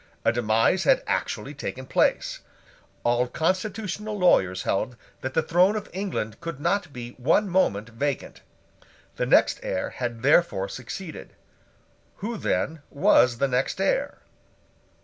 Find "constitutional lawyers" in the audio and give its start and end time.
3.27-4.63